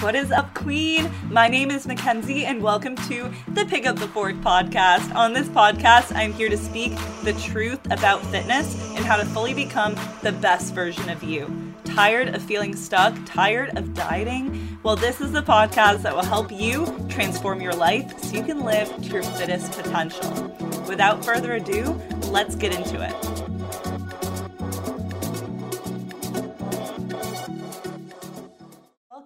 [0.00, 1.10] What is up, Queen?
[1.30, 5.14] My name is Mackenzie, and welcome to the Pick Up the Fork podcast.
[5.14, 9.54] On this podcast, I'm here to speak the truth about fitness and how to fully
[9.54, 11.74] become the best version of you.
[11.84, 13.14] Tired of feeling stuck?
[13.24, 14.78] Tired of dieting?
[14.82, 18.64] Well, this is the podcast that will help you transform your life so you can
[18.64, 20.54] live to your fittest potential.
[20.88, 21.92] Without further ado,
[22.30, 23.43] let's get into it.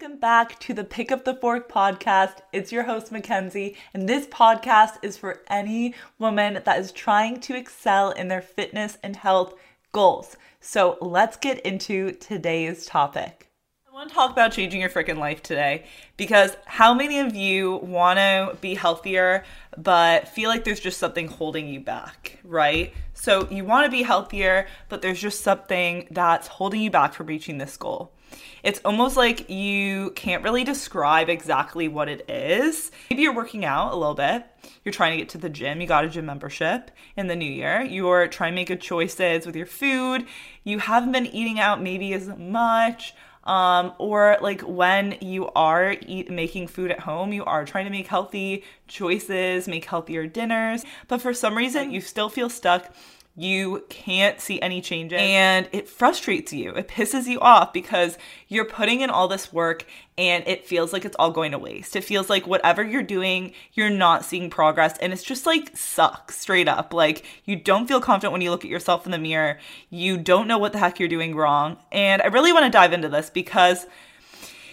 [0.09, 2.39] Welcome back to the Pick Up the Fork podcast.
[2.51, 7.55] It's your host, Mackenzie, and this podcast is for any woman that is trying to
[7.55, 9.53] excel in their fitness and health
[9.93, 10.39] goals.
[10.61, 13.51] So let's get into today's topic.
[13.87, 15.85] I want to talk about changing your freaking life today
[16.17, 19.45] because how many of you want to be healthier
[19.77, 22.95] but feel like there's just something holding you back, right?
[23.13, 27.27] So you want to be healthier, but there's just something that's holding you back from
[27.27, 28.15] reaching this goal.
[28.63, 32.91] It's almost like you can't really describe exactly what it is.
[33.11, 34.45] Maybe you're working out a little bit.
[34.85, 35.81] You're trying to get to the gym.
[35.81, 37.83] You got a gym membership in the new year.
[37.83, 40.27] You're trying to make good choices with your food.
[40.65, 43.15] You haven't been eating out maybe as much.
[43.45, 47.91] Um, or like when you are eat, making food at home, you are trying to
[47.91, 52.93] make healthy choices, make healthier dinners, but for some reason you still feel stuck
[53.39, 56.73] you can't see any changes and it frustrates you.
[56.73, 59.87] It pisses you off because you're putting in all this work
[60.17, 61.95] and it feels like it's all going to waste.
[61.95, 66.37] It feels like whatever you're doing, you're not seeing progress and it's just like sucks
[66.37, 66.93] straight up.
[66.93, 69.61] Like you don't feel confident when you look at yourself in the mirror.
[69.89, 71.77] You don't know what the heck you're doing wrong.
[71.93, 73.87] And I really want to dive into this because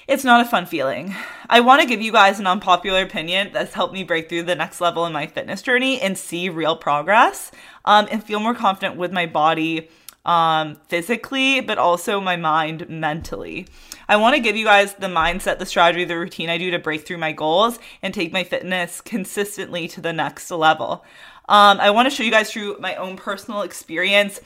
[0.07, 1.15] it's not a fun feeling.
[1.49, 4.55] I want to give you guys an unpopular opinion that's helped me break through the
[4.55, 7.51] next level in my fitness journey and see real progress
[7.85, 9.89] um, and feel more confident with my body
[10.25, 13.67] um, physically, but also my mind mentally.
[14.07, 16.79] I want to give you guys the mindset, the strategy, the routine I do to
[16.79, 21.03] break through my goals and take my fitness consistently to the next level.
[21.47, 24.39] Um, I want to show you guys through my own personal experience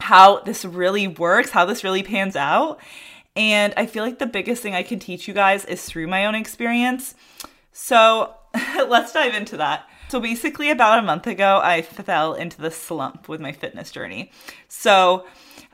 [0.00, 2.80] how this really works, how this really pans out.
[3.36, 6.26] And I feel like the biggest thing I can teach you guys is through my
[6.26, 7.14] own experience.
[7.72, 8.34] So
[8.76, 9.88] let's dive into that.
[10.08, 14.30] So basically, about a month ago, I fell into the slump with my fitness journey.
[14.68, 15.26] So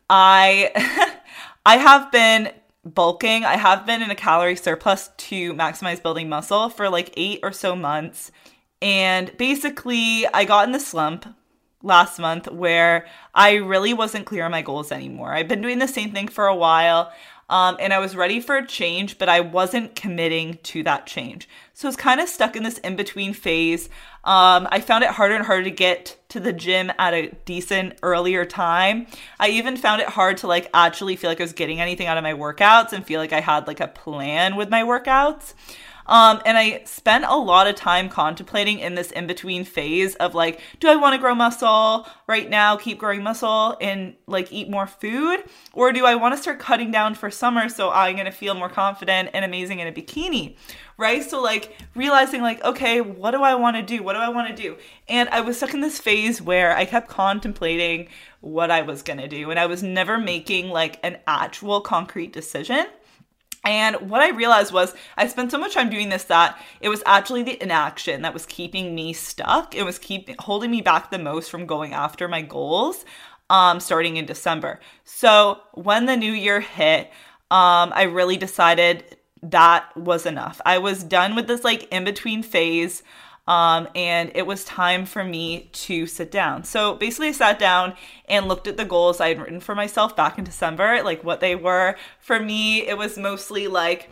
[0.08, 1.18] I
[1.66, 2.52] I have been
[2.84, 3.44] bulking.
[3.44, 7.52] I have been in a calorie surplus to maximize building muscle for like 8 or
[7.52, 8.32] so months.
[8.80, 11.26] And basically, I got in the slump
[11.82, 15.34] last month where I really wasn't clear on my goals anymore.
[15.34, 17.12] I've been doing the same thing for a while.
[17.48, 21.48] Um, and I was ready for a change, but I wasn't committing to that change.
[21.74, 23.86] So I was kind of stuck in this in between phase.
[24.24, 27.98] Um, I found it harder and harder to get to the gym at a decent
[28.02, 29.06] earlier time.
[29.38, 32.16] I even found it hard to like actually feel like I was getting anything out
[32.16, 35.54] of my workouts and feel like I had like a plan with my workouts.
[36.06, 40.34] Um, and I spent a lot of time contemplating in this in between phase of
[40.34, 44.68] like, do I want to grow muscle right now, keep growing muscle and like eat
[44.68, 45.44] more food?
[45.72, 48.54] Or do I want to start cutting down for summer so I'm going to feel
[48.54, 50.56] more confident and amazing in a bikini?
[50.98, 51.28] Right?
[51.28, 54.02] So, like, realizing, like, okay, what do I want to do?
[54.02, 54.76] What do I want to do?
[55.08, 58.08] And I was stuck in this phase where I kept contemplating
[58.40, 59.50] what I was going to do.
[59.50, 62.86] And I was never making like an actual concrete decision.
[63.64, 67.02] And what I realized was I spent so much time doing this that it was
[67.06, 69.74] actually the inaction that was keeping me stuck.
[69.74, 73.04] It was keeping holding me back the most from going after my goals
[73.50, 74.80] um, starting in December.
[75.04, 77.10] So when the new year hit,
[77.50, 80.60] um, I really decided that was enough.
[80.64, 83.02] I was done with this like in between phase
[83.46, 86.64] um, and it was time for me to sit down.
[86.64, 87.94] So basically, I sat down
[88.28, 91.40] and looked at the goals I had written for myself back in December, like what
[91.40, 91.96] they were.
[92.20, 94.10] For me, it was mostly like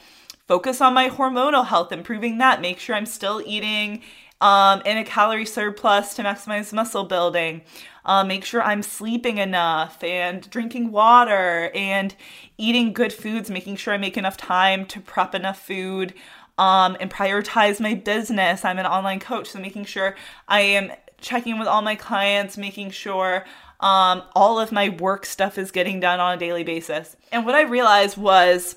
[0.48, 4.02] focus on my hormonal health, improving that, make sure I'm still eating
[4.40, 7.62] um, in a calorie surplus to maximize muscle building.
[8.04, 12.14] Uh, make sure I'm sleeping enough and drinking water and
[12.56, 16.14] eating good foods, making sure I make enough time to prep enough food
[16.60, 18.66] um, and prioritize my business.
[18.66, 20.14] I'm an online coach, so making sure
[20.46, 23.46] I am checking with all my clients, making sure
[23.80, 27.16] um, all of my work stuff is getting done on a daily basis.
[27.32, 28.76] And what I realized was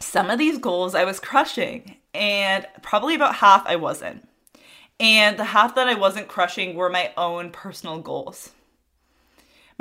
[0.00, 4.26] some of these goals I was crushing, and probably about half I wasn't.
[4.98, 8.52] And the half that I wasn't crushing were my own personal goals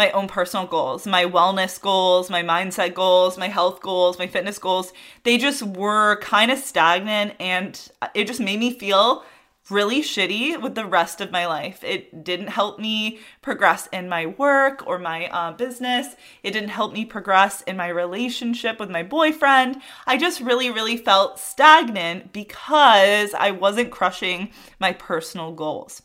[0.01, 4.57] my own personal goals, my wellness goals, my mindset goals, my health goals, my fitness
[4.57, 4.93] goals.
[5.21, 7.79] They just were kind of stagnant and
[8.15, 9.23] it just made me feel
[9.69, 11.83] really shitty with the rest of my life.
[11.83, 16.15] It didn't help me progress in my work or my uh, business.
[16.41, 19.83] It didn't help me progress in my relationship with my boyfriend.
[20.07, 24.49] I just really, really felt stagnant because I wasn't crushing
[24.79, 26.01] my personal goals.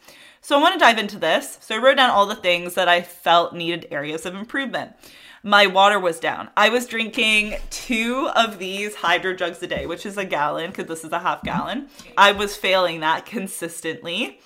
[0.47, 1.59] So I want to dive into this.
[1.61, 4.93] So I wrote down all the things that I felt needed areas of improvement
[5.43, 6.51] my water was down.
[6.57, 10.87] I was drinking two of these hydro jugs a day, which is a gallon because
[10.87, 11.89] this is a half gallon.
[12.17, 14.41] I was failing that consistently.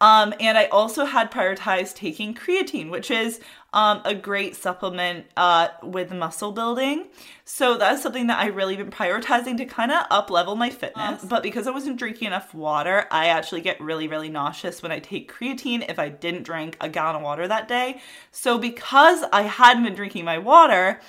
[0.00, 3.40] Um, and I also had prioritized taking creatine, which is
[3.74, 7.08] um, a great supplement uh, with muscle building.
[7.44, 11.24] So that's something that I really been prioritizing to kind of up level my fitness.
[11.24, 15.00] But because I wasn't drinking enough water, I actually get really, really nauseous when I
[15.00, 18.00] take creatine if I didn't drink a gallon of water that day.
[18.30, 21.00] So because I hadn't been drinking my water,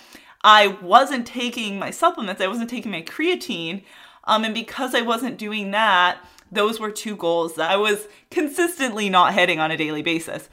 [0.43, 3.83] I wasn't taking my supplements, I wasn't taking my creatine.
[4.23, 6.17] Um, and because I wasn't doing that,
[6.51, 10.49] those were two goals that I was consistently not hitting on a daily basis.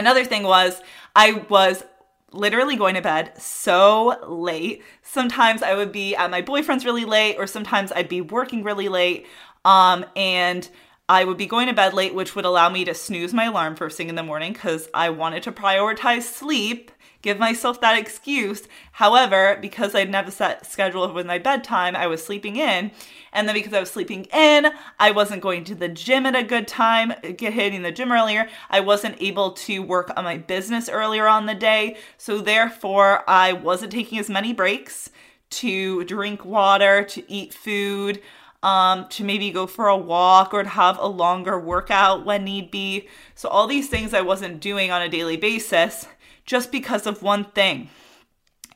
[0.00, 0.80] Another thing was
[1.14, 1.84] I was
[2.32, 4.82] literally going to bed so late.
[5.02, 8.88] Sometimes I would be at my boyfriend's really late, or sometimes I'd be working really
[8.88, 9.26] late.
[9.62, 10.66] Um, and
[11.06, 13.76] I would be going to bed late, which would allow me to snooze my alarm
[13.76, 16.90] first thing in the morning because I wanted to prioritize sleep
[17.22, 18.68] give myself that excuse.
[18.92, 22.90] However, because I didn't have a set schedule with my bedtime, I was sleeping in.
[23.32, 24.68] And then because I was sleeping in,
[24.98, 28.48] I wasn't going to the gym at a good time, get hitting the gym earlier.
[28.68, 31.96] I wasn't able to work on my business earlier on the day.
[32.18, 35.10] So therefore, I wasn't taking as many breaks
[35.50, 38.20] to drink water, to eat food,
[38.62, 42.70] um, to maybe go for a walk or to have a longer workout when need
[42.70, 43.08] be.
[43.34, 46.06] So, all these things I wasn't doing on a daily basis
[46.50, 47.88] just because of one thing.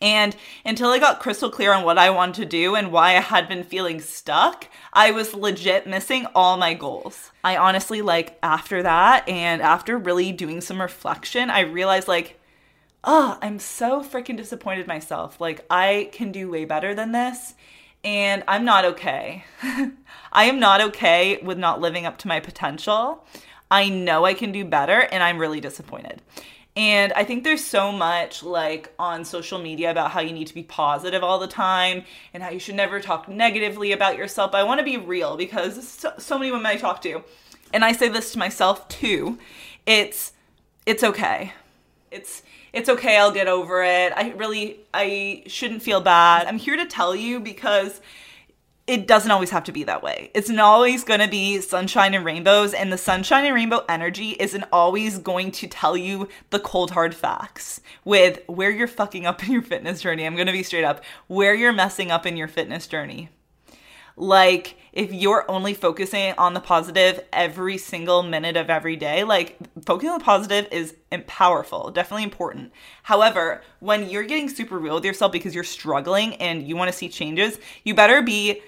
[0.01, 3.21] And until I got crystal clear on what I wanted to do and why I
[3.21, 7.33] had been feeling stuck, I was legit missing all my goals.
[7.43, 12.39] I honestly, like, after that and after really doing some reflection, I realized, like,
[13.03, 15.41] oh, I'm so freaking disappointed myself.
[15.41, 17.55] Like, I can do way better than this.
[18.05, 19.47] And I'm not okay.
[20.33, 23.27] I am not okay with not living up to my potential.
[23.69, 26.23] I know I can do better, and I'm really disappointed.
[26.77, 30.55] And I think there's so much like on social media about how you need to
[30.55, 34.51] be positive all the time and how you should never talk negatively about yourself.
[34.51, 37.23] But I want to be real because so, so many women I talk to,
[37.73, 39.39] and I say this to myself too.
[39.87, 40.33] It's
[40.85, 41.53] it's okay.
[42.11, 42.43] It's
[42.73, 43.19] it's okay.
[43.19, 44.13] I'll get over it.
[44.17, 46.49] I really I shouldn't feel bad.
[46.49, 48.01] I'm here to tell you because
[48.87, 50.31] it doesn't always have to be that way.
[50.35, 54.37] It's not always going to be sunshine and rainbows, and the sunshine and rainbow energy
[54.39, 59.43] isn't always going to tell you the cold hard facts with where you're fucking up
[59.43, 60.27] in your fitness journey.
[60.27, 63.31] I'm going to be straight up where you're messing up in your fitness journey.
[64.17, 69.57] Like, if you're only focusing on the positive every single minute of every day, like,
[69.85, 70.95] focusing on the positive is
[71.27, 72.71] powerful, definitely important.
[73.03, 76.97] However, when you're getting super real with yourself because you're struggling and you want to
[76.97, 78.61] see changes, you better be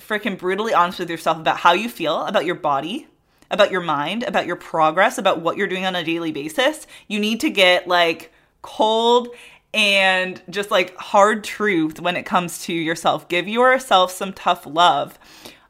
[0.00, 3.06] freaking brutally honest with yourself about how you feel about your body,
[3.50, 6.86] about your mind, about your progress, about what you're doing on a daily basis.
[7.08, 8.32] You need to get like
[8.62, 9.28] cold
[9.72, 13.28] and just like hard truth when it comes to yourself.
[13.28, 15.18] Give yourself some tough love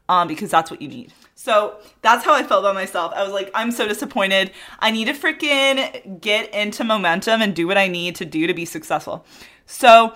[0.09, 1.13] um, because that's what you need.
[1.35, 3.13] So that's how I felt about myself.
[3.15, 4.51] I was like, I'm so disappointed.
[4.79, 8.53] I need to freaking get into momentum and do what I need to do to
[8.53, 9.25] be successful.
[9.65, 10.13] So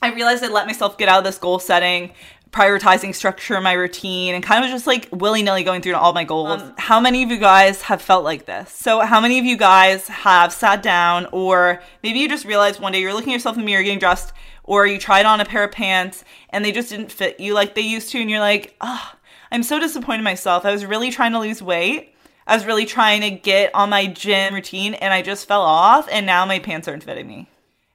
[0.00, 2.12] I realized I let myself get out of this goal setting
[2.50, 6.24] prioritizing structure in my routine and kind of just like willy-nilly going through all my
[6.24, 6.62] goals.
[6.62, 8.72] Um, how many of you guys have felt like this?
[8.72, 12.92] So how many of you guys have sat down or maybe you just realized one
[12.92, 14.32] day you're looking at yourself in the mirror getting dressed
[14.64, 17.74] or you tried on a pair of pants and they just didn't fit you like
[17.74, 19.12] they used to and you're like, "Oh,
[19.50, 20.64] I'm so disappointed in myself.
[20.64, 22.14] I was really trying to lose weight.
[22.46, 26.08] I was really trying to get on my gym routine and I just fell off
[26.10, 27.48] and now my pants aren't fitting me."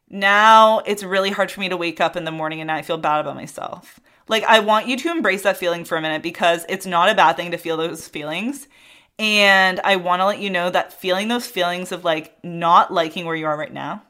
[0.10, 2.98] Now it's really hard for me to wake up in the morning and I feel
[2.98, 4.00] bad about myself.
[4.28, 7.16] Like, I want you to embrace that feeling for a minute because it's not a
[7.16, 8.68] bad thing to feel those feelings.
[9.20, 13.26] And I want to let you know that feeling those feelings of like not liking
[13.26, 14.04] where you are right now,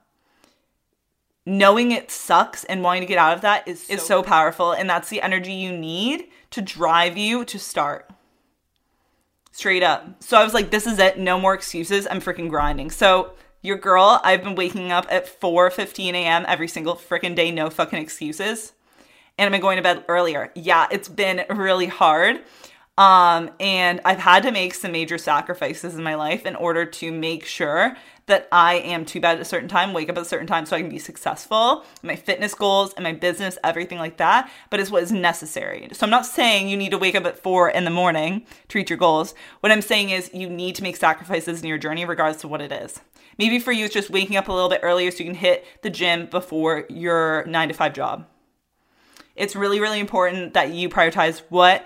[1.45, 4.71] knowing it sucks and wanting to get out of that is, so is so powerful.
[4.71, 8.09] And that's the energy you need to drive you to start.
[9.51, 10.23] Straight up.
[10.23, 11.19] So I was like, this is it.
[11.19, 12.07] No more excuses.
[12.09, 12.89] I'm freaking grinding.
[12.89, 16.45] So your girl, I've been waking up at 4 15 a.m.
[16.47, 18.73] every single freaking day, no fucking excuses
[19.41, 20.51] and I've been going to bed earlier.
[20.53, 22.41] Yeah, it's been really hard.
[22.95, 27.11] Um, and I've had to make some major sacrifices in my life in order to
[27.11, 30.25] make sure that I am to bed at a certain time, wake up at a
[30.25, 34.17] certain time so I can be successful, my fitness goals and my business, everything like
[34.17, 34.51] that.
[34.69, 35.89] But it's what is necessary.
[35.91, 38.77] So I'm not saying you need to wake up at four in the morning to
[38.77, 39.33] reach your goals.
[39.61, 42.61] What I'm saying is you need to make sacrifices in your journey, regardless of what
[42.61, 42.99] it is.
[43.39, 45.65] Maybe for you, it's just waking up a little bit earlier so you can hit
[45.81, 48.27] the gym before your nine to five job.
[49.35, 51.85] It's really, really important that you prioritize what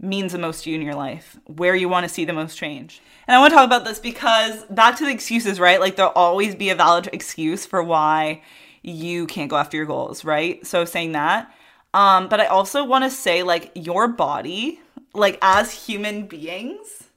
[0.00, 2.56] means the most to you in your life, where you want to see the most
[2.56, 3.00] change.
[3.26, 5.80] And I want to talk about this because back to the excuses, right?
[5.80, 8.42] Like there'll always be a valid excuse for why
[8.82, 10.64] you can't go after your goals, right?
[10.66, 11.52] So saying that.
[11.94, 14.80] Um, but I also want to say like your body,
[15.14, 17.07] like as human beings,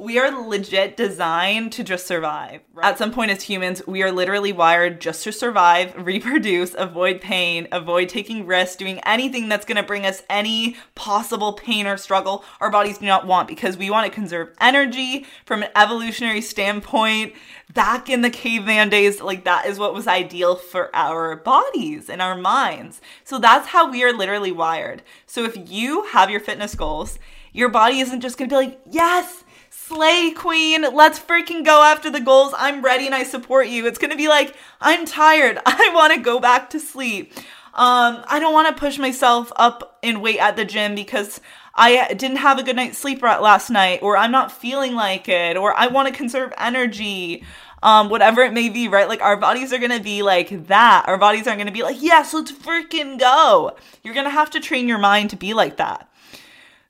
[0.00, 2.60] we are legit designed to just survive.
[2.72, 2.86] Right?
[2.86, 7.66] At some point as humans, we are literally wired just to survive, reproduce, avoid pain,
[7.72, 12.44] avoid taking risks, doing anything that's going to bring us any possible pain or struggle
[12.60, 17.32] our bodies do not want because we want to conserve energy from an evolutionary standpoint.
[17.74, 22.22] Back in the caveman days, like that is what was ideal for our bodies and
[22.22, 23.00] our minds.
[23.24, 25.02] So that's how we are literally wired.
[25.26, 27.18] So if you have your fitness goals,
[27.52, 29.44] your body isn't just going to be like, yes,
[29.88, 33.96] slay queen let's freaking go after the goals i'm ready and i support you it's
[33.96, 37.32] gonna be like i'm tired i want to go back to sleep
[37.72, 41.40] um, i don't want to push myself up in weight at the gym because
[41.74, 45.56] i didn't have a good night's sleep last night or i'm not feeling like it
[45.56, 47.42] or i want to conserve energy
[47.80, 49.08] um, whatever it may be, right?
[49.08, 51.04] Like our bodies are gonna be like that.
[51.06, 53.76] Our bodies aren't gonna be like, yes, let's freaking go.
[54.02, 56.10] You're gonna have to train your mind to be like that.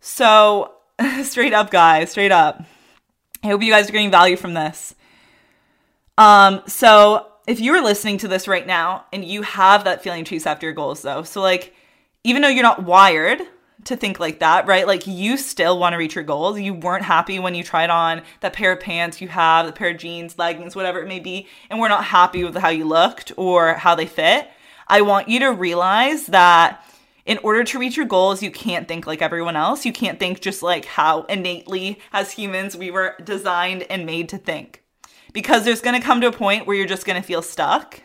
[0.01, 0.73] So,
[1.25, 2.65] straight up, guys, straight up.
[3.43, 4.95] I hope you guys are getting value from this.
[6.17, 10.31] Um, so if you're listening to this right now and you have that feeling to
[10.31, 11.75] chase after your goals though, so like
[12.25, 13.41] even though you're not wired
[13.85, 14.87] to think like that, right?
[14.87, 16.59] Like you still want to reach your goals.
[16.59, 19.91] You weren't happy when you tried on that pair of pants you have, the pair
[19.91, 23.33] of jeans, leggings, whatever it may be, and we're not happy with how you looked
[23.37, 24.51] or how they fit.
[24.89, 26.85] I want you to realize that
[27.29, 29.85] in order to reach your goals, you can't think like everyone else.
[29.85, 34.39] You can't think just like how innately, as humans, we were designed and made to
[34.39, 34.83] think.
[35.35, 38.01] Because there's gonna come to a point where you're just gonna feel stuck.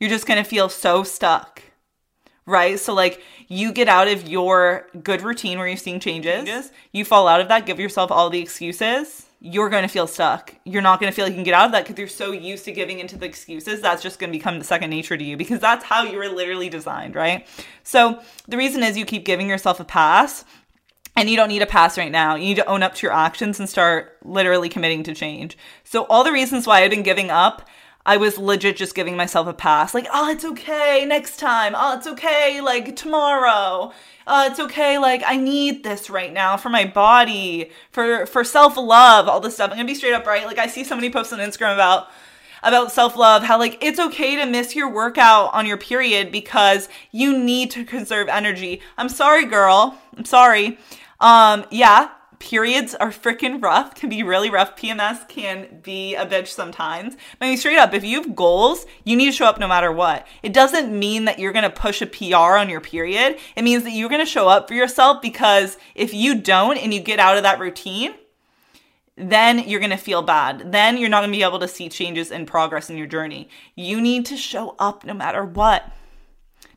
[0.00, 1.62] You're just gonna feel so stuck,
[2.44, 2.78] right?
[2.78, 7.28] So, like, you get out of your good routine where you're seeing changes, you fall
[7.28, 10.54] out of that, give yourself all the excuses you're going to feel stuck.
[10.64, 12.32] You're not going to feel like you can get out of that because you're so
[12.32, 13.80] used to giving into the excuses.
[13.80, 16.28] That's just going to become the second nature to you because that's how you were
[16.28, 17.46] literally designed, right?
[17.82, 20.44] So the reason is you keep giving yourself a pass
[21.16, 22.34] and you don't need a pass right now.
[22.34, 25.56] You need to own up to your actions and start literally committing to change.
[25.84, 27.68] So all the reasons why I've been giving up
[28.06, 29.92] I was legit just giving myself a pass.
[29.92, 31.74] Like, oh, it's okay next time.
[31.76, 33.92] Oh, it's okay like tomorrow.
[34.28, 34.96] Uh, it's okay.
[34.96, 39.54] Like, I need this right now for my body, for for self love, all this
[39.54, 39.70] stuff.
[39.70, 40.46] I'm gonna be straight up right.
[40.46, 42.08] Like, I see so many posts on Instagram about
[42.62, 46.88] about self love, how like it's okay to miss your workout on your period because
[47.10, 48.80] you need to conserve energy.
[48.96, 49.98] I'm sorry, girl.
[50.16, 50.78] I'm sorry.
[51.20, 54.76] Um, yeah, periods are freaking rough, can be really rough.
[54.76, 57.16] PMS can be a bitch sometimes.
[57.38, 59.68] But I mean, straight up, if you have goals, you need to show up no
[59.68, 60.26] matter what.
[60.42, 63.38] It doesn't mean that you're gonna push a PR on your period.
[63.56, 67.00] It means that you're gonna show up for yourself because if you don't and you
[67.00, 68.14] get out of that routine,
[69.16, 70.72] then you're to feel bad.
[70.72, 73.48] Then you're not to be able to see changes and progress in your journey.
[73.74, 75.90] You need to show up no matter what.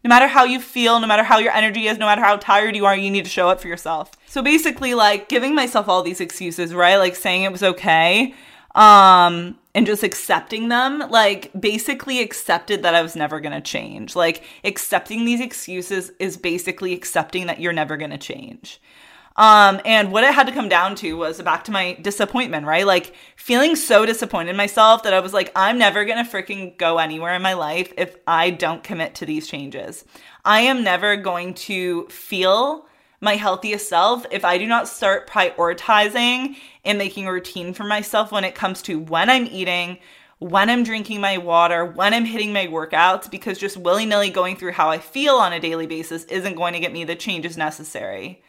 [0.04, 2.76] No matter how you feel, no matter how your energy is, no matter how tired
[2.76, 4.12] you are, you need to show up for yourself.
[4.28, 6.98] So basically, like giving myself all these excuses, right?
[6.98, 8.34] Like saying it was okay,
[8.76, 14.16] um, and just accepting them, like basically accepted that I was never gonna change.
[14.16, 18.80] Like accepting these excuses is basically accepting that you're never gonna change.
[19.40, 22.86] Um, and what it had to come down to was back to my disappointment, right?
[22.86, 26.98] Like feeling so disappointed in myself that I was like, I'm never gonna freaking go
[26.98, 30.04] anywhere in my life if I don't commit to these changes.
[30.44, 32.86] I am never going to feel
[33.22, 38.34] my healthiest self if I do not start prioritizing and making a routine for myself
[38.34, 40.00] when it comes to when I'm eating,
[40.40, 44.58] when I'm drinking my water, when I'm hitting my workouts, because just willy nilly going
[44.58, 47.56] through how I feel on a daily basis isn't going to get me the changes
[47.56, 48.42] necessary.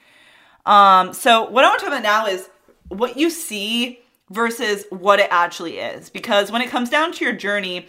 [0.67, 2.49] Um, so what I want to talk about now is
[2.89, 4.01] what you see
[4.31, 6.11] versus what it actually is.
[6.11, 7.87] Because when it comes down to your journey,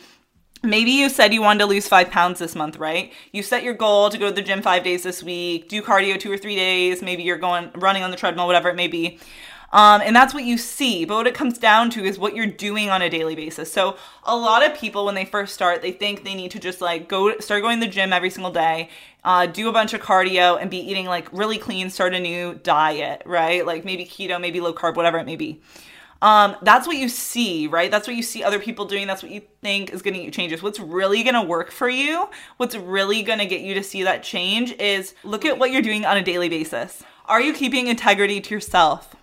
[0.63, 3.13] maybe you said you wanted to lose five pounds this month, right?
[3.31, 6.19] You set your goal to go to the gym five days this week, do cardio
[6.19, 9.19] two or three days, maybe you're going running on the treadmill, whatever it may be.
[9.71, 11.05] Um, and that's what you see.
[11.05, 13.71] But what it comes down to is what you're doing on a daily basis.
[13.71, 16.81] So a lot of people, when they first start, they think they need to just
[16.81, 18.89] like go start going to the gym every single day,
[19.23, 22.55] uh, do a bunch of cardio, and be eating like really clean, start a new
[22.55, 23.65] diet, right?
[23.65, 25.61] Like maybe keto, maybe low carb, whatever it may be.
[26.21, 27.89] Um, that's what you see, right?
[27.89, 29.07] That's what you see other people doing.
[29.07, 30.61] That's what you think is going to get changes.
[30.61, 34.03] What's really going to work for you, what's really going to get you to see
[34.03, 37.01] that change is look at what you're doing on a daily basis.
[37.25, 39.15] Are you keeping integrity to yourself?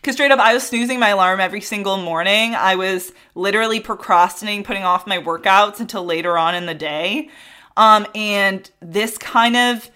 [0.00, 2.54] Because straight up, I was snoozing my alarm every single morning.
[2.54, 7.28] I was literally procrastinating putting off my workouts until later on in the day.
[7.76, 9.90] Um, and this kind of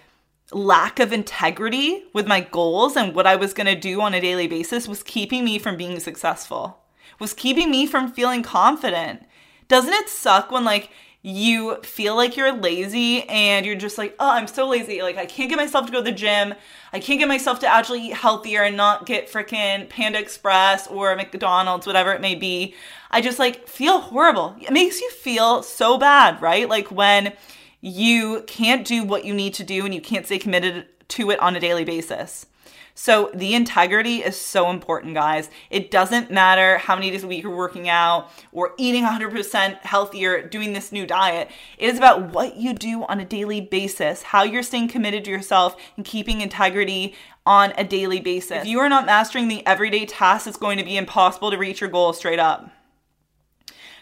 [0.53, 4.21] lack of integrity with my goals and what I was going to do on a
[4.21, 6.79] daily basis was keeping me from being successful,
[7.19, 9.23] was keeping me from feeling confident.
[9.69, 10.91] Doesn't it suck when like
[11.25, 15.03] you feel like you're lazy and you're just like, oh, I'm so lazy.
[15.03, 16.53] Like, I can't get myself to go to the gym.
[16.93, 21.15] I can't get myself to actually eat healthier and not get freaking Panda Express or
[21.15, 22.75] McDonald's, whatever it may be.
[23.11, 24.57] I just like feel horrible.
[24.61, 26.69] It makes you feel so bad, right?
[26.69, 27.35] Like when
[27.81, 31.39] you can't do what you need to do and you can't stay committed to it
[31.39, 32.47] on a daily basis.
[32.95, 35.49] So the integrity is so important, guys.
[35.71, 40.47] It doesn't matter how many days a week you're working out or eating 100% healthier,
[40.47, 41.51] doing this new diet.
[41.79, 45.31] It is about what you do on a daily basis, how you're staying committed to
[45.31, 47.15] yourself and keeping integrity
[47.47, 48.63] on a daily basis.
[48.63, 51.81] If you are not mastering the everyday tasks, it's going to be impossible to reach
[51.81, 52.71] your goal straight up.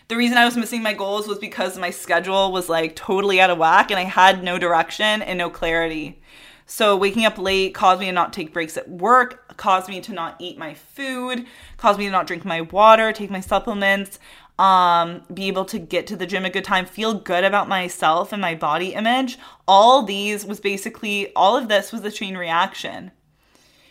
[0.08, 3.50] The reason I was missing my goals was because my schedule was like totally out
[3.50, 6.20] of whack and I had no direction and no clarity.
[6.70, 10.12] So waking up late caused me to not take breaks at work, caused me to
[10.12, 11.44] not eat my food,
[11.76, 14.20] caused me to not drink my water, take my supplements,
[14.56, 18.32] um, be able to get to the gym a good time, feel good about myself
[18.32, 19.36] and my body image.
[19.66, 23.10] All these was basically, all of this was a chain reaction.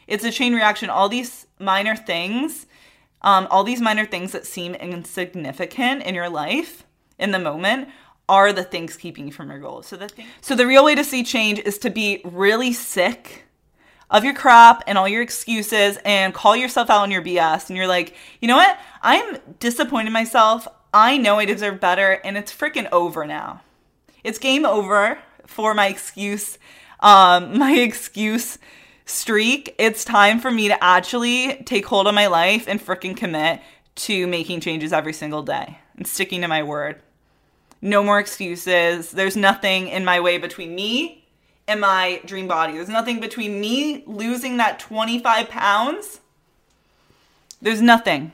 [0.07, 0.89] It's a chain reaction.
[0.89, 2.65] All these minor things,
[3.23, 6.85] um, all these minor things that seem insignificant in your life
[7.19, 7.89] in the moment
[8.29, 9.87] are the things keeping you from your goals.
[9.87, 13.45] So the thing- so the real way to see change is to be really sick
[14.09, 17.77] of your crap and all your excuses and call yourself out on your BS and
[17.77, 18.79] you're like, "You know what?
[19.01, 20.67] I'm disappointed in myself.
[20.93, 23.61] I know I deserve better and it's freaking over now.
[24.23, 26.57] It's game over for my excuse
[27.01, 28.57] um my excuse
[29.05, 29.75] streak.
[29.79, 33.61] It's time for me to actually take hold of my life and freaking commit
[33.95, 37.01] to making changes every single day and sticking to my word
[37.81, 39.11] no more excuses.
[39.11, 41.27] There's nothing in my way between me
[41.67, 42.73] and my dream body.
[42.73, 46.19] There's nothing between me losing that 25 pounds.
[47.61, 48.31] There's nothing.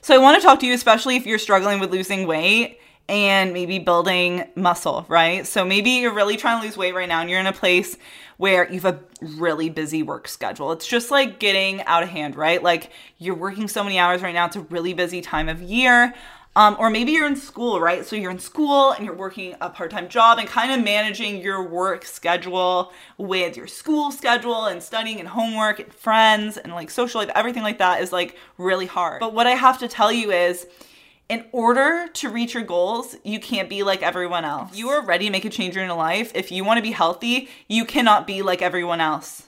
[0.00, 2.78] So I want to talk to you, especially if you're struggling with losing weight
[3.08, 5.46] and maybe building muscle, right?
[5.46, 7.96] So maybe you're really trying to lose weight right now and you're in a place
[8.36, 9.00] where you have a
[9.36, 10.72] really busy work schedule.
[10.72, 12.62] It's just like getting out of hand, right?
[12.62, 14.46] Like you're working so many hours right now.
[14.46, 16.14] It's a really busy time of year.
[16.56, 18.06] Um, or maybe you're in school, right?
[18.06, 21.42] So you're in school and you're working a part time job and kind of managing
[21.42, 26.88] your work schedule with your school schedule and studying and homework and friends and like
[26.88, 29.20] social life, everything like that is like really hard.
[29.20, 30.66] But what I have to tell you is,
[31.28, 34.74] in order to reach your goals, you can't be like everyone else.
[34.74, 36.92] You are ready to make a change in your life, if you want to be
[36.92, 39.42] healthy, you cannot be like everyone else.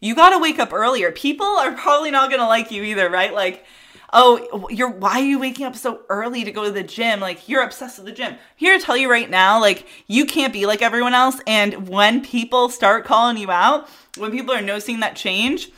[0.00, 1.12] You got to wake up earlier.
[1.12, 3.32] People are probably not going to like you either, right?
[3.32, 3.64] Like,
[4.12, 7.20] oh, you're why are you waking up so early to go to the gym?
[7.20, 8.36] Like you're obsessed with the gym.
[8.56, 11.40] Here to tell you right now, like you can't be like everyone else.
[11.46, 15.70] And when people start calling you out, when people are noticing that change,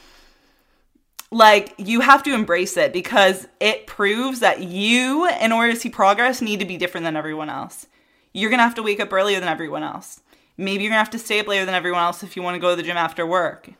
[1.30, 5.90] like you have to embrace it because it proves that you, in order to see
[5.90, 7.86] progress, need to be different than everyone else.
[8.32, 10.20] You're gonna have to wake up earlier than everyone else.
[10.56, 12.70] Maybe you're gonna have to stay up later than everyone else if you wanna go
[12.70, 13.70] to the gym after work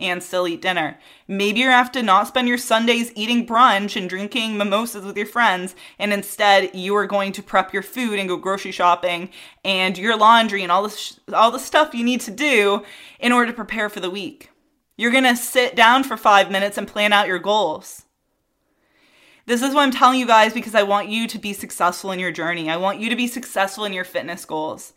[0.00, 0.98] and still eat dinner.
[1.28, 5.26] Maybe you're have to not spend your Sundays eating brunch and drinking mimosas with your
[5.26, 9.30] friends, and instead you are going to prep your food and go grocery shopping
[9.64, 12.82] and your laundry and all the sh- all the stuff you need to do
[13.18, 14.50] in order to prepare for the week.
[14.96, 18.04] You're gonna sit down for five minutes and plan out your goals.
[19.46, 22.20] This is what I'm telling you guys because I want you to be successful in
[22.20, 22.70] your journey.
[22.70, 24.92] I want you to be successful in your fitness goals.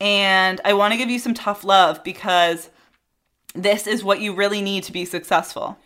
[0.00, 2.68] And I want to give you some tough love because
[3.54, 5.78] this is what you really need to be successful.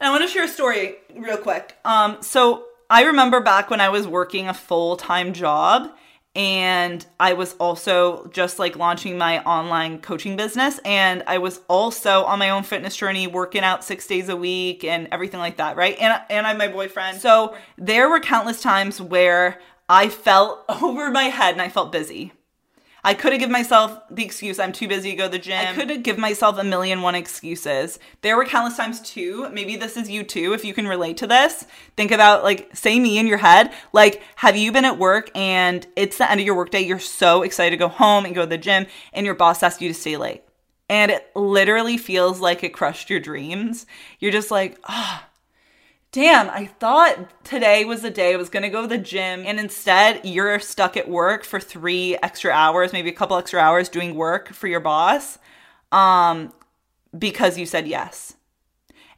[0.00, 1.76] And I want to share a story real quick.
[1.84, 5.90] Um, so I remember back when I was working a full time job
[6.36, 10.78] and I was also just like launching my online coaching business.
[10.84, 14.84] And I was also on my own fitness journey, working out six days a week
[14.84, 15.96] and everything like that, right?
[15.98, 17.22] And, and I'm my boyfriend.
[17.22, 19.58] So there were countless times where
[19.88, 22.32] I felt over my head and I felt busy.
[23.06, 25.64] I could have given myself the excuse I'm too busy to go to the gym.
[25.64, 28.00] I could have given myself a million one excuses.
[28.22, 29.48] There were countless times too.
[29.50, 31.66] Maybe this is you too, if you can relate to this.
[31.96, 33.72] Think about like, say me in your head.
[33.92, 36.80] Like, have you been at work and it's the end of your workday?
[36.80, 39.80] You're so excited to go home and go to the gym, and your boss asks
[39.80, 40.42] you to stay late.
[40.88, 43.86] And it literally feels like it crushed your dreams.
[44.18, 45.22] You're just like, ah.
[45.24, 45.25] Oh,
[46.16, 49.60] damn, I thought today was the day I was gonna go to the gym, and
[49.60, 54.14] instead you're stuck at work for three extra hours, maybe a couple extra hours doing
[54.14, 55.38] work for your boss,
[55.92, 56.54] um,
[57.18, 58.34] because you said yes.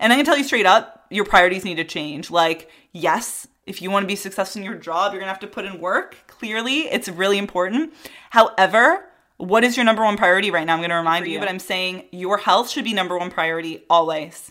[0.01, 2.33] And I can tell you straight up, your priorities need to change.
[2.33, 5.47] Like, yes, if you want to be successful in your job, you're gonna have to
[5.47, 6.17] put in work.
[6.27, 7.95] Clearly, it's really important.
[8.31, 9.05] However,
[9.37, 10.75] what is your number one priority right now?
[10.75, 14.51] I'm gonna remind you, but I'm saying your health should be number one priority always.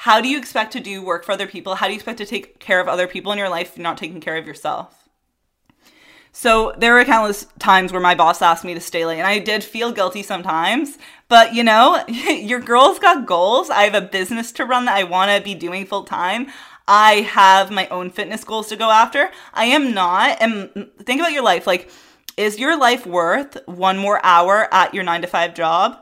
[0.00, 1.74] How do you expect to do work for other people?
[1.74, 3.82] How do you expect to take care of other people in your life if you're
[3.82, 5.08] not taking care of yourself?
[6.32, 9.38] So there were countless times where my boss asked me to stay late, and I
[9.38, 10.98] did feel guilty sometimes.
[11.28, 13.70] But you know, your girl's got goals.
[13.70, 16.48] I have a business to run that I want to be doing full time.
[16.86, 19.30] I have my own fitness goals to go after.
[19.54, 20.36] I am not.
[20.42, 21.66] And think about your life.
[21.66, 21.90] Like,
[22.36, 25.98] is your life worth one more hour at your nine to five job?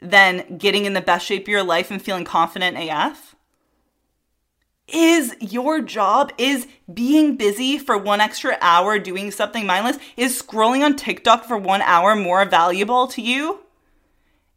[0.00, 3.34] Than getting in the best shape of your life and feeling confident AF?
[4.86, 10.82] Is your job, is being busy for one extra hour doing something mindless, is scrolling
[10.82, 13.60] on TikTok for one hour more valuable to you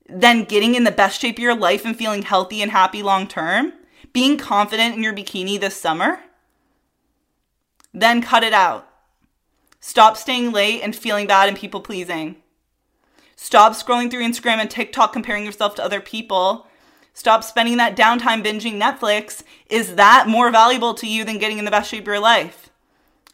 [0.08, 3.28] than getting in the best shape of your life and feeling healthy and happy long
[3.28, 3.74] term?
[4.14, 6.20] Being confident in your bikini this summer?
[7.94, 8.88] Then cut it out.
[9.82, 12.41] Stop staying late and feeling bad and people pleasing.
[13.44, 16.68] Stop scrolling through Instagram and TikTok comparing yourself to other people.
[17.16, 19.42] Stop spending that downtime binging Netflix.
[19.68, 22.70] Is that more valuable to you than getting in the best shape of your life?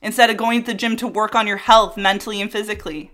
[0.01, 3.11] Instead of going to the gym to work on your health mentally and physically.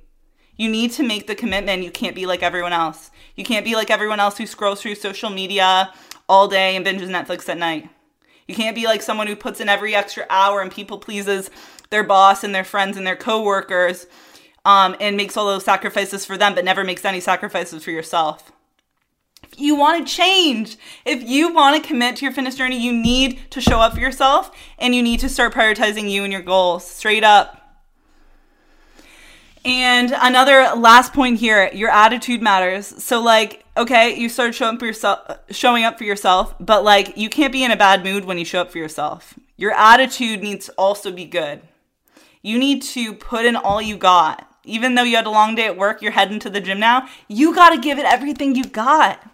[0.55, 1.81] You need to make the commitment.
[1.81, 3.09] You can't be like everyone else.
[3.35, 5.91] You can't be like everyone else who scrolls through social media
[6.29, 7.89] all day and binges Netflix at night.
[8.47, 11.49] You can't be like someone who puts in every extra hour and people pleases
[11.89, 14.05] their boss and their friends and their coworkers
[14.65, 18.51] um, and makes all those sacrifices for them, but never makes any sacrifices for yourself.
[19.51, 22.91] If you want to change, if you want to commit to your fitness journey, you
[22.93, 26.41] need to show up for yourself and you need to start prioritizing you and your
[26.41, 27.59] goals straight up.
[29.65, 32.87] And another last point here, your attitude matters.
[33.03, 37.15] So like, okay, you start showing up for yourself showing up for yourself, but like
[37.15, 39.37] you can't be in a bad mood when you show up for yourself.
[39.55, 41.61] Your attitude needs to also be good.
[42.41, 45.65] You need to put in all you got even though you had a long day
[45.65, 48.65] at work, you're heading to the gym now, you got to give it everything you
[48.65, 49.29] got.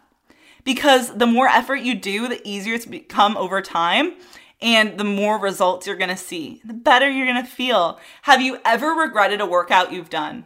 [0.64, 4.14] Because the more effort you do, the easier it's become over time
[4.62, 8.00] and the more results you're going to see, the better you're going to feel.
[8.24, 10.46] Have you ever regretted a workout you've done?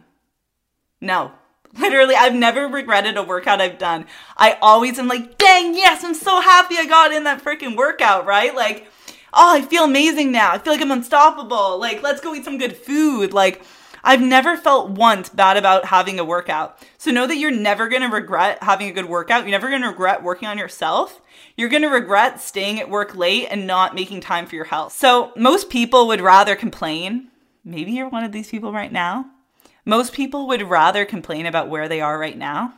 [1.00, 1.32] No.
[1.76, 4.06] Literally, I've never regretted a workout I've done.
[4.36, 8.26] I always am like, dang, yes, I'm so happy I got in that freaking workout,
[8.26, 8.54] right?
[8.54, 8.86] Like,
[9.32, 10.52] oh, I feel amazing now.
[10.52, 11.78] I feel like I'm unstoppable.
[11.80, 13.32] Like, let's go eat some good food.
[13.32, 13.62] Like,
[14.04, 16.78] I've never felt once bad about having a workout.
[16.98, 19.42] So know that you're never going to regret having a good workout.
[19.42, 21.22] You're never going to regret working on yourself.
[21.56, 24.92] You're going to regret staying at work late and not making time for your health.
[24.92, 27.28] So most people would rather complain.
[27.64, 29.30] Maybe you're one of these people right now.
[29.86, 32.74] Most people would rather complain about where they are right now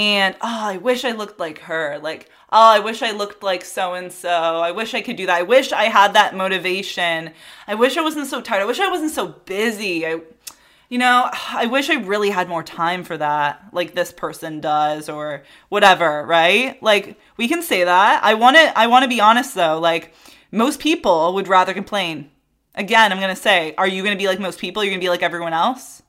[0.00, 1.98] and oh, I wish I looked like her.
[2.02, 4.30] Like, oh, I wish I looked like so and so.
[4.30, 5.36] I wish I could do that.
[5.36, 7.32] I wish I had that motivation.
[7.66, 8.62] I wish I wasn't so tired.
[8.62, 10.06] I wish I wasn't so busy.
[10.06, 10.20] I,
[10.88, 15.10] you know, I wish I really had more time for that, like this person does,
[15.10, 16.82] or whatever, right?
[16.82, 18.24] Like, we can say that.
[18.24, 18.78] I want to.
[18.78, 19.78] I want to be honest though.
[19.78, 20.14] Like,
[20.50, 22.30] most people would rather complain.
[22.74, 24.82] Again, I'm gonna say, are you gonna be like most people?
[24.82, 26.02] You're gonna be like everyone else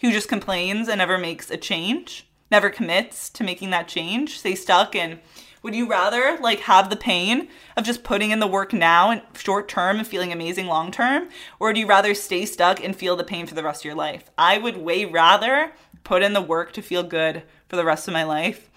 [0.00, 4.54] who just complains and never makes a change never commits to making that change, stay
[4.54, 5.18] stuck and
[5.62, 9.22] would you rather like have the pain of just putting in the work now and
[9.34, 13.16] short term and feeling amazing long term or do you rather stay stuck and feel
[13.16, 14.30] the pain for the rest of your life?
[14.36, 15.72] I would way rather
[16.04, 18.70] put in the work to feel good for the rest of my life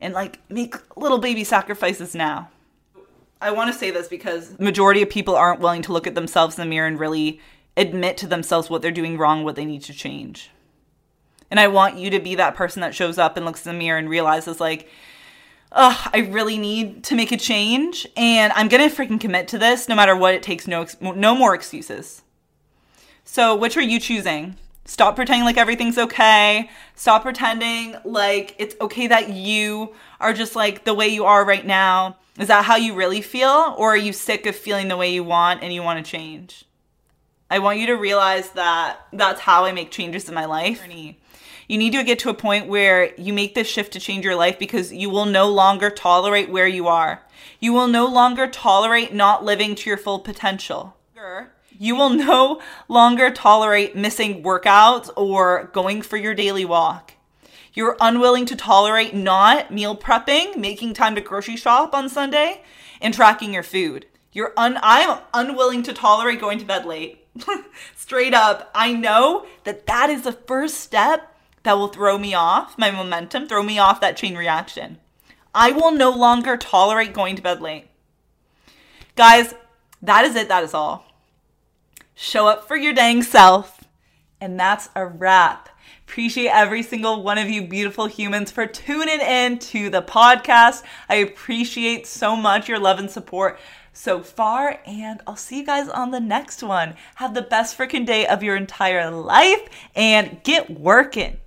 [0.00, 2.50] and like make little baby sacrifices now.
[3.40, 6.58] I want to say this because majority of people aren't willing to look at themselves
[6.58, 7.40] in the mirror and really
[7.76, 10.50] admit to themselves what they're doing wrong, what they need to change.
[11.50, 13.78] And I want you to be that person that shows up and looks in the
[13.78, 14.88] mirror and realizes, like,
[15.72, 18.06] ugh, I really need to make a change.
[18.16, 20.66] And I'm going to freaking commit to this no matter what it takes.
[20.66, 22.22] No, no more excuses.
[23.24, 24.56] So, which are you choosing?
[24.84, 26.70] Stop pretending like everything's okay.
[26.94, 31.66] Stop pretending like it's okay that you are just like the way you are right
[31.66, 32.16] now.
[32.38, 33.74] Is that how you really feel?
[33.76, 36.66] Or are you sick of feeling the way you want and you want to change?
[37.50, 40.82] I want you to realize that that's how I make changes in my life.
[41.68, 44.36] You need to get to a point where you make this shift to change your
[44.36, 47.22] life because you will no longer tolerate where you are.
[47.58, 50.96] You will no longer tolerate not living to your full potential.
[51.78, 57.12] You will no longer tolerate missing workouts or going for your daily walk.
[57.74, 62.62] You're unwilling to tolerate not meal prepping, making time to grocery shop on Sunday,
[63.02, 64.06] and tracking your food.
[64.32, 67.26] You're un I'm unwilling to tolerate going to bed late.
[67.94, 71.35] Straight up, I know that that is the first step
[71.66, 74.98] that will throw me off my momentum, throw me off that chain reaction.
[75.52, 77.88] I will no longer tolerate going to bed late.
[79.16, 79.52] Guys,
[80.00, 80.46] that is it.
[80.46, 81.06] That is all.
[82.14, 83.82] Show up for your dang self.
[84.40, 85.68] And that's a wrap.
[86.06, 90.84] Appreciate every single one of you beautiful humans for tuning in to the podcast.
[91.08, 93.58] I appreciate so much your love and support
[93.92, 96.94] so far, and I'll see you guys on the next one.
[97.16, 101.38] Have the best freaking day of your entire life and get working.